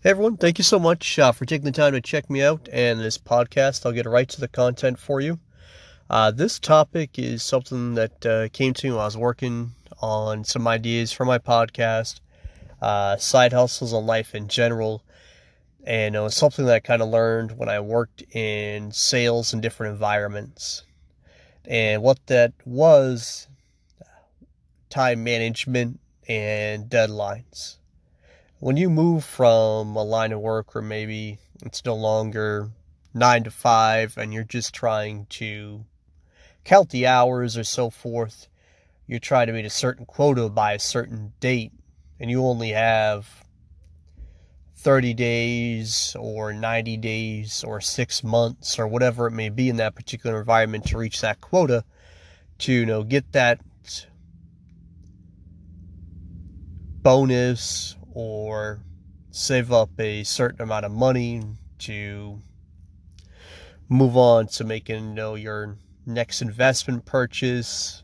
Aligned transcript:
Hey 0.00 0.10
everyone, 0.10 0.36
thank 0.36 0.58
you 0.58 0.62
so 0.64 0.78
much 0.78 1.18
uh, 1.18 1.32
for 1.32 1.44
taking 1.44 1.64
the 1.64 1.72
time 1.72 1.92
to 1.92 2.00
check 2.00 2.30
me 2.30 2.40
out 2.40 2.68
and 2.72 3.00
this 3.00 3.18
podcast. 3.18 3.84
I'll 3.84 3.90
get 3.90 4.06
right 4.06 4.28
to 4.28 4.40
the 4.40 4.46
content 4.46 4.96
for 4.96 5.20
you. 5.20 5.40
Uh, 6.08 6.30
this 6.30 6.60
topic 6.60 7.18
is 7.18 7.42
something 7.42 7.94
that 7.94 8.24
uh, 8.24 8.48
came 8.52 8.74
to 8.74 8.86
me 8.86 8.92
while 8.92 9.00
I 9.00 9.06
was 9.06 9.16
working 9.16 9.72
on 10.00 10.44
some 10.44 10.68
ideas 10.68 11.10
for 11.10 11.24
my 11.24 11.38
podcast, 11.38 12.20
uh, 12.80 13.16
side 13.16 13.52
hustles 13.52 13.92
and 13.92 14.06
life 14.06 14.36
in 14.36 14.46
general, 14.46 15.02
and 15.82 16.14
it 16.14 16.20
was 16.20 16.36
something 16.36 16.64
that 16.66 16.74
I 16.76 16.78
kind 16.78 17.02
of 17.02 17.08
learned 17.08 17.58
when 17.58 17.68
I 17.68 17.80
worked 17.80 18.22
in 18.36 18.92
sales 18.92 19.52
in 19.52 19.60
different 19.60 19.94
environments. 19.94 20.84
And 21.64 22.04
what 22.04 22.24
that 22.28 22.52
was 22.64 23.48
time 24.90 25.24
management 25.24 25.98
and 26.28 26.88
deadlines 26.88 27.77
when 28.60 28.76
you 28.76 28.90
move 28.90 29.24
from 29.24 29.94
a 29.94 30.02
line 30.02 30.32
of 30.32 30.40
work 30.40 30.74
where 30.74 30.82
maybe 30.82 31.38
it's 31.62 31.84
no 31.84 31.94
longer 31.94 32.70
nine 33.14 33.44
to 33.44 33.50
five 33.50 34.16
and 34.18 34.34
you're 34.34 34.44
just 34.44 34.74
trying 34.74 35.26
to 35.26 35.84
count 36.64 36.90
the 36.90 37.06
hours 37.06 37.56
or 37.56 37.64
so 37.64 37.88
forth, 37.88 38.48
you're 39.06 39.20
trying 39.20 39.46
to 39.46 39.52
meet 39.52 39.64
a 39.64 39.70
certain 39.70 40.04
quota 40.04 40.48
by 40.48 40.72
a 40.72 40.78
certain 40.78 41.32
date, 41.40 41.72
and 42.18 42.30
you 42.30 42.44
only 42.44 42.70
have 42.70 43.44
30 44.76 45.14
days 45.14 46.16
or 46.18 46.52
90 46.52 46.96
days 46.96 47.64
or 47.64 47.80
six 47.80 48.22
months 48.22 48.78
or 48.78 48.86
whatever 48.86 49.26
it 49.28 49.32
may 49.32 49.48
be 49.48 49.68
in 49.68 49.76
that 49.76 49.94
particular 49.94 50.38
environment 50.38 50.84
to 50.84 50.98
reach 50.98 51.20
that 51.20 51.40
quota 51.40 51.84
to 52.58 52.72
you 52.72 52.86
know 52.86 53.02
get 53.02 53.32
that 53.32 53.60
bonus 57.02 57.97
or 58.18 58.80
save 59.30 59.70
up 59.70 59.90
a 60.00 60.24
certain 60.24 60.60
amount 60.60 60.84
of 60.84 60.90
money 60.90 61.40
to 61.78 62.42
move 63.88 64.16
on 64.16 64.44
to 64.48 64.64
making 64.64 65.10
you 65.10 65.14
know 65.14 65.36
your 65.36 65.76
next 66.04 66.42
investment 66.42 67.04
purchase 67.04 68.02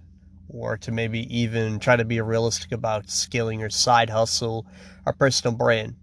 or 0.48 0.76
to 0.76 0.92
maybe 0.92 1.26
even 1.36 1.80
try 1.80 1.96
to 1.96 2.04
be 2.04 2.20
realistic 2.20 2.70
about 2.70 3.10
scaling 3.10 3.58
your 3.58 3.68
side 3.68 4.08
hustle 4.08 4.64
or 5.04 5.12
personal 5.12 5.56
brand. 5.56 5.96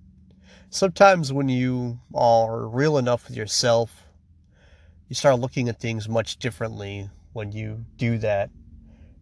Sometimes 0.70 1.32
when 1.32 1.48
you 1.48 1.98
are 2.14 2.68
real 2.68 2.98
enough 2.98 3.30
with 3.30 3.38
yourself, 3.38 4.08
you 5.08 5.16
start 5.16 5.40
looking 5.40 5.70
at 5.70 5.80
things 5.80 6.10
much 6.10 6.36
differently 6.36 7.10
when 7.32 7.54
you 7.54 7.86
do 7.96 8.18
that. 8.18 8.50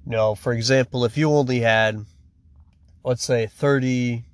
You 0.08 0.14
know, 0.14 0.34
for 0.34 0.52
example, 0.52 1.06
if 1.06 1.16
you 1.16 1.30
only 1.30 1.60
had, 1.60 2.04
let's 3.04 3.24
say, 3.24 3.46
30 3.46 4.26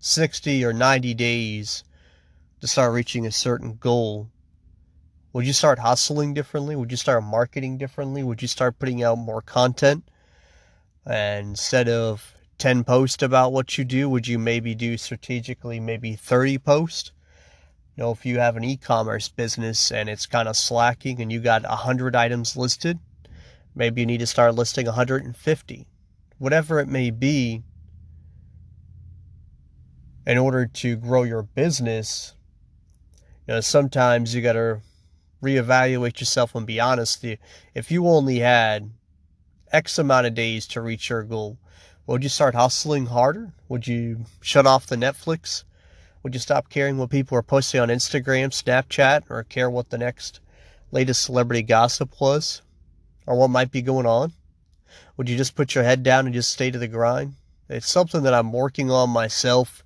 60 0.00 0.64
or 0.64 0.72
90 0.72 1.14
days 1.14 1.84
to 2.60 2.66
start 2.66 2.92
reaching 2.92 3.26
a 3.26 3.30
certain 3.30 3.76
goal, 3.76 4.30
would 5.32 5.46
you 5.46 5.52
start 5.52 5.78
hustling 5.78 6.34
differently? 6.34 6.74
Would 6.74 6.90
you 6.90 6.96
start 6.96 7.22
marketing 7.22 7.78
differently? 7.78 8.22
Would 8.22 8.42
you 8.42 8.48
start 8.48 8.78
putting 8.78 9.02
out 9.02 9.18
more 9.18 9.42
content? 9.42 10.04
And 11.06 11.50
instead 11.50 11.88
of 11.88 12.34
10 12.58 12.84
posts 12.84 13.22
about 13.22 13.52
what 13.52 13.78
you 13.78 13.84
do, 13.84 14.08
would 14.08 14.26
you 14.26 14.38
maybe 14.38 14.74
do 14.74 14.96
strategically 14.96 15.80
maybe 15.80 16.16
30 16.16 16.58
posts? 16.58 17.12
You 17.96 18.04
know, 18.04 18.10
if 18.10 18.24
you 18.24 18.38
have 18.38 18.56
an 18.56 18.64
e-commerce 18.64 19.28
business 19.28 19.92
and 19.92 20.08
it's 20.08 20.26
kind 20.26 20.48
of 20.48 20.56
slacking 20.56 21.20
and 21.20 21.30
you 21.30 21.40
got 21.40 21.62
100 21.62 22.16
items 22.16 22.56
listed, 22.56 22.98
maybe 23.74 24.00
you 24.00 24.06
need 24.06 24.20
to 24.20 24.26
start 24.26 24.54
listing 24.54 24.86
150. 24.86 25.86
Whatever 26.38 26.80
it 26.80 26.88
may 26.88 27.10
be, 27.10 27.62
in 30.26 30.38
order 30.38 30.66
to 30.66 30.96
grow 30.96 31.22
your 31.22 31.42
business, 31.42 32.34
you 33.46 33.54
know, 33.54 33.60
sometimes 33.60 34.34
you 34.34 34.42
got 34.42 34.52
to 34.52 34.80
reevaluate 35.42 36.20
yourself 36.20 36.54
and 36.54 36.66
be 36.66 36.78
honest. 36.78 37.24
If 37.74 37.90
you 37.90 38.06
only 38.06 38.40
had 38.40 38.90
X 39.72 39.98
amount 39.98 40.26
of 40.26 40.34
days 40.34 40.66
to 40.68 40.80
reach 40.80 41.08
your 41.08 41.22
goal, 41.22 41.58
would 42.06 42.22
you 42.22 42.28
start 42.28 42.54
hustling 42.54 43.06
harder? 43.06 43.52
Would 43.68 43.86
you 43.86 44.24
shut 44.40 44.66
off 44.66 44.86
the 44.86 44.96
Netflix? 44.96 45.64
Would 46.22 46.34
you 46.34 46.40
stop 46.40 46.68
caring 46.68 46.98
what 46.98 47.10
people 47.10 47.38
are 47.38 47.42
posting 47.42 47.80
on 47.80 47.88
Instagram, 47.88 48.50
Snapchat, 48.50 49.22
or 49.30 49.42
care 49.44 49.70
what 49.70 49.90
the 49.90 49.98
next 49.98 50.40
latest 50.92 51.22
celebrity 51.22 51.62
gossip 51.62 52.20
was? 52.20 52.62
Or 53.26 53.36
what 53.38 53.48
might 53.48 53.70
be 53.70 53.80
going 53.80 54.06
on? 54.06 54.32
Would 55.16 55.28
you 55.28 55.36
just 55.36 55.54
put 55.54 55.74
your 55.74 55.84
head 55.84 56.02
down 56.02 56.26
and 56.26 56.34
just 56.34 56.50
stay 56.50 56.70
to 56.70 56.78
the 56.78 56.88
grind? 56.88 57.34
It's 57.68 57.88
something 57.88 58.22
that 58.24 58.34
I'm 58.34 58.52
working 58.52 58.90
on 58.90 59.10
myself 59.10 59.84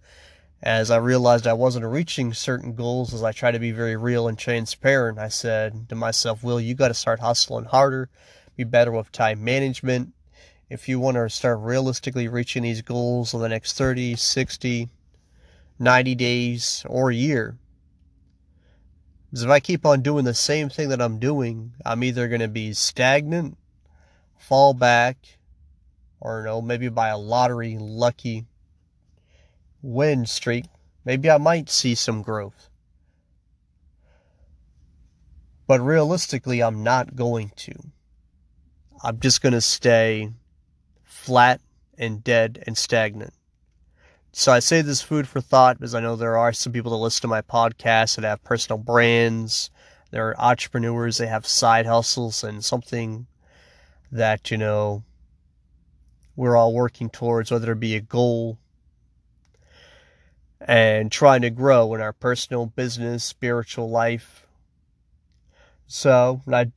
as 0.64 0.90
I 0.90 0.96
realized 0.96 1.46
I 1.46 1.52
wasn't 1.52 1.84
reaching 1.84 2.32
certain 2.32 2.74
goals 2.74 3.12
as 3.12 3.22
I 3.22 3.32
try 3.32 3.50
to 3.50 3.58
be 3.58 3.70
very 3.70 3.96
real 3.96 4.26
and 4.26 4.38
transparent, 4.38 5.18
I 5.18 5.28
said 5.28 5.90
to 5.90 5.94
myself, 5.94 6.42
Will, 6.42 6.58
you 6.58 6.74
got 6.74 6.88
to 6.88 6.94
start 6.94 7.20
hustling 7.20 7.66
harder, 7.66 8.08
be 8.56 8.64
better 8.64 8.90
with 8.90 9.12
time 9.12 9.44
management. 9.44 10.14
If 10.70 10.88
you 10.88 10.98
want 10.98 11.18
to 11.18 11.28
start 11.28 11.58
realistically 11.60 12.28
reaching 12.28 12.62
these 12.62 12.80
goals 12.80 13.34
in 13.34 13.40
the 13.40 13.48
next 13.50 13.76
30, 13.76 14.16
60, 14.16 14.88
90 15.78 16.14
days, 16.14 16.86
or 16.88 17.10
a 17.10 17.14
year, 17.14 17.58
because 19.30 19.44
if 19.44 19.50
I 19.50 19.60
keep 19.60 19.84
on 19.84 20.00
doing 20.00 20.24
the 20.24 20.32
same 20.32 20.70
thing 20.70 20.88
that 20.88 21.02
I'm 21.02 21.18
doing, 21.18 21.74
I'm 21.84 22.02
either 22.02 22.26
going 22.26 22.40
to 22.40 22.48
be 22.48 22.72
stagnant, 22.72 23.58
fall 24.38 24.72
back, 24.72 25.18
or 26.20 26.42
know, 26.42 26.62
maybe 26.62 26.88
by 26.88 27.08
a 27.08 27.18
lottery 27.18 27.76
lucky 27.78 28.46
win 29.84 30.24
streak, 30.24 30.64
maybe 31.04 31.30
I 31.30 31.36
might 31.36 31.68
see 31.68 31.94
some 31.94 32.22
growth. 32.22 32.70
But 35.66 35.80
realistically, 35.80 36.62
I'm 36.62 36.82
not 36.82 37.14
going 37.14 37.52
to. 37.56 37.74
I'm 39.02 39.20
just 39.20 39.42
going 39.42 39.52
to 39.52 39.60
stay 39.60 40.30
flat 41.04 41.60
and 41.98 42.24
dead 42.24 42.62
and 42.66 42.76
stagnant. 42.76 43.34
So 44.32 44.52
I 44.52 44.58
say 44.58 44.82
this 44.82 45.02
food 45.02 45.28
for 45.28 45.40
thought 45.40 45.78
because 45.78 45.94
I 45.94 46.00
know 46.00 46.16
there 46.16 46.38
are 46.38 46.52
some 46.52 46.72
people 46.72 46.90
that 46.90 46.96
listen 46.96 47.22
to 47.22 47.28
my 47.28 47.42
podcast 47.42 48.16
that 48.16 48.24
have 48.24 48.42
personal 48.42 48.78
brands, 48.78 49.70
they're 50.10 50.38
entrepreneurs, 50.40 51.18
they 51.18 51.26
have 51.26 51.46
side 51.46 51.86
hustles 51.86 52.42
and 52.42 52.64
something 52.64 53.26
that, 54.10 54.50
you 54.50 54.56
know, 54.58 55.04
we're 56.36 56.56
all 56.56 56.74
working 56.74 57.10
towards, 57.10 57.50
whether 57.50 57.72
it 57.72 57.80
be 57.80 57.94
a 57.94 58.00
goal 58.00 58.58
and 60.64 61.12
trying 61.12 61.42
to 61.42 61.50
grow 61.50 61.94
in 61.94 62.00
our 62.00 62.12
personal, 62.12 62.66
business, 62.66 63.22
spiritual 63.22 63.90
life. 63.90 64.46
So, 65.86 66.40
I 66.50 66.72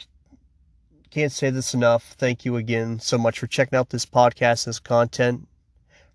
can't 1.10 1.32
say 1.32 1.50
this 1.50 1.74
enough. 1.74 2.16
Thank 2.18 2.44
you 2.44 2.58
again 2.58 3.00
so 3.00 3.18
much 3.18 3.40
for 3.40 3.48
checking 3.48 3.80
out 3.80 3.90
this 3.90 4.06
podcast, 4.06 4.66
this 4.66 4.80
content. 4.80 5.48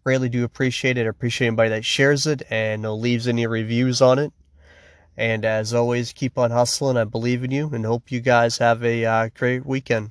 Really 0.05 0.28
do 0.28 0.44
appreciate 0.44 0.99
it. 0.99 1.06
I 1.06 1.09
appreciate 1.09 1.49
anybody 1.49 1.71
that 1.71 1.84
shares 1.84 2.27
it 2.27 2.43
and 2.50 2.84
leaves 2.84 3.27
any 3.27 3.47
reviews 3.47 4.03
on 4.03 4.19
it. 4.19 4.33
And 5.16 5.44
as 5.44 5.72
always, 5.72 6.12
keep 6.12 6.37
on 6.37 6.50
hustling. 6.50 6.97
I 6.97 7.04
believe 7.04 7.44
in 7.44 7.50
you 7.50 7.71
and 7.72 7.87
hope 7.87 8.10
you 8.10 8.21
guys 8.21 8.59
have 8.59 8.84
a 8.84 9.04
uh, 9.04 9.28
great 9.34 9.65
weekend. 9.65 10.10